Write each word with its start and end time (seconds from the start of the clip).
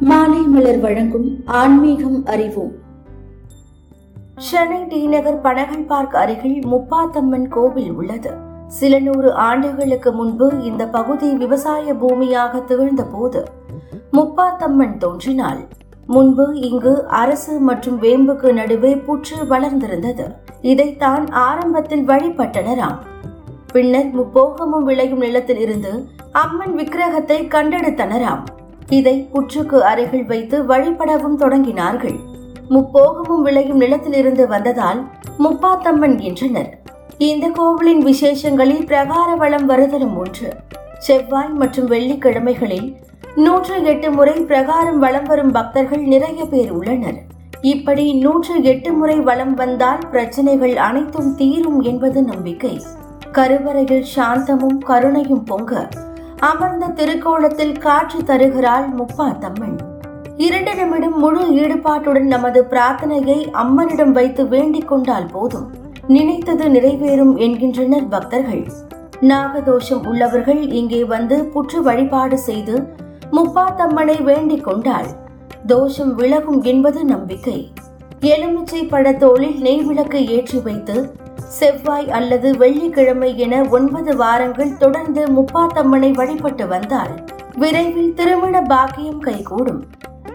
மாலை 0.00 0.38
மலர் 0.38 0.78
வழங்கும் 0.78 1.42
ஆன்மீகம் 1.44 2.24
அறிவோம். 2.24 2.72
சென்னை 4.36 4.84
டி 4.84 5.06
நகர் 5.06 5.40
பனகல் 5.40 5.86
பார்க் 5.86 6.16
அருகில் 6.16 6.66
முப்பாத்தம்மன் 6.66 7.48
கோவில் 7.48 7.90
உள்ளது. 7.90 8.30
சில 8.66 8.98
நூறு 8.98 9.32
ஆண்டுகளுக்கு 9.32 10.12
முன்பு 10.12 10.62
இந்த 10.62 10.86
பகுதி 10.86 11.34
விவசாய 11.34 11.94
பூமியாக 11.94 12.64
திகழ்ந்த 12.64 13.04
போது 13.04 13.44
முப்பாத்தம்மன் 14.12 14.96
தோன்றினாள் 14.96 15.58
முன்பு 16.06 16.60
இங்கு 16.60 17.06
அரசு 17.06 17.58
மற்றும் 17.58 18.02
வேம்புக்கு 18.02 18.52
நடுவே 18.52 18.94
புற்று 18.96 19.36
வளர்ந்திருந்தது. 19.48 20.26
இதைத்தான் 20.60 21.26
ஆரம்பத்தில் 21.30 22.08
வழிபட்டனராம். 22.08 22.98
பின்னர் 23.72 24.14
முப்போகமும் 24.18 24.84
விளையும் 24.84 25.18
நிலத்தில் 25.18 25.58
இருந்து 25.58 26.08
அம்மன் 26.32 26.74
விக்கிரகத்தை 26.74 27.48
கண்டெடுத்தனராம். 27.48 28.44
இதை 28.88 29.28
புற்றுக்கு 29.32 29.80
அருகில் 29.80 30.24
வைத்து 30.24 30.62
வழிபடவும் 30.62 31.38
தொடங்கினார்கள். 31.38 32.18
முப்போகமும் 32.70 33.42
விளையும் 33.42 33.80
நிலத்திலிருந்து 33.80 34.46
வந்ததால் 34.46 35.04
முப்பாத்தம்மன் 35.38 36.20
என்றனர். 36.20 36.78
இந்த 37.18 37.48
கோவிலின் 37.48 38.04
விசேஷங்களில் 38.04 38.86
பிரகார 38.86 39.34
வளம் 39.34 39.68
வருதலும் 39.68 40.16
ஒன்று 40.16 40.54
செவ்வாய் 40.98 41.48
மற்றும் 41.48 41.90
வெள்ளிக்கிழமைகளில் 41.90 42.94
நூற்று 43.34 43.82
எட்டு 43.82 44.10
முறை 44.10 44.32
பிரகாரம் 44.32 44.98
வலம் 44.98 45.24
வரும் 45.24 45.52
பக்தர்கள் 45.52 46.02
நிறைய 46.02 46.44
பேர் 46.44 46.70
உள்ளனர். 46.70 47.18
இப்படி 47.60 48.12
நூற்று 48.12 48.62
எட்டு 48.62 48.92
முறை 48.92 49.20
வளம் 49.20 49.54
வந்தால் 49.54 50.02
பிரச்சனைகள் 50.10 50.76
அனைத்தும் 50.76 51.34
தீரும் 51.34 51.80
என்பது 51.80 52.22
நம்பிக்கை. 52.22 52.80
கருவறையில் 53.32 54.04
சாந்தமும் 54.16 54.78
கருணையும் 54.86 55.44
பொங்க. 55.44 55.88
அமர்ந்த 56.40 56.86
திருக்கோணத்தில் 56.88 57.78
காட்சி 57.78 58.18
தருகிறாள் 58.22 58.86
முப்பாத்தம்மன் 58.98 59.76
இரண்டு 60.36 60.74
நிமிடம் 60.74 61.18
முழு 61.18 61.42
ஈடுபாட்டுடன் 61.52 62.26
நமது 62.26 62.64
பிரார்த்தனையை 62.70 63.36
அம்மனிடம் 63.52 64.12
வைத்து 64.12 64.48
வேண்டிக் 64.48 64.88
கொண்டால் 64.88 65.26
போதும். 65.26 65.72
நினைத்தது 66.06 66.68
நிறைவேறும் 66.68 67.36
என்கின்றனர் 67.36 68.08
பக்தர்கள். 68.08 68.66
நாகதோஷம் 69.20 70.06
உள்ளவர்கள் 70.06 70.68
இங்கே 70.70 71.04
வந்து 71.04 71.44
புற்று 71.54 71.82
வழிபாடு 71.82 72.38
செய்து 72.38 72.86
முப்பாத்தம்மனை 73.32 74.22
வேண்டிக் 74.22 74.64
கொண்டால் 74.64 75.06
தோஷம் 75.66 76.14
விலகும் 76.14 76.62
என்பது 76.62 77.04
நம்பிக்கை. 77.04 77.72
எலுமிச்சை 78.20 78.88
பழத்தோளில் 78.90 79.58
நெய் 79.58 79.82
விளக்கு 79.82 80.26
ஏற்றி 80.26 80.58
வைத்து 80.58 81.10
செவ்வாய் 81.48 82.10
அல்லது 82.10 82.56
வெள்ளிக்கிழமை 82.56 83.38
என 83.38 83.62
ஒன்பது 83.62 84.16
வாரங்கள் 84.16 84.76
தொடர்ந்து 84.76 85.26
முப்பாத்தம்மனை 85.26 86.14
வழிபட்டு 86.14 86.66
வந்தால் 86.66 87.24
விரைவில் 87.56 88.14
திருமண 88.14 88.62
பாக்கியம் 88.62 89.18
கைகூடும். 89.18 89.84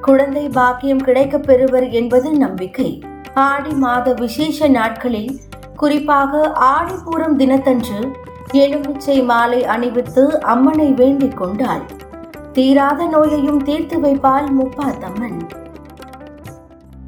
குழந்தை 0.00 0.48
பாக்கியம் 0.48 1.02
கிடைக்கப் 1.02 1.42
பெறுவர் 1.42 1.88
என்பது 1.88 2.32
நம்பிக்கை. 2.32 3.04
ஆடி 3.34 3.70
மாத 3.70 4.12
விசேஷ 4.12 4.68
நாட்களில் 4.68 5.40
குறிப்பாக 5.76 6.52
ஆடிப்பூரம் 6.60 7.36
தினத்தன்று 7.36 8.10
எலுமிச்சை 8.52 9.24
மாலை 9.24 9.64
அணிவித்து 9.64 10.40
அம்மனை 10.40 10.90
வேண்டிக் 10.90 11.36
கொண்டாள் 11.36 11.82
தீராத 12.52 13.06
நோயையும் 13.06 13.62
தீர்த்து 13.62 13.98
வைப்பாள் 13.98 14.46
முப்பாத்தம்மன் 14.50 15.38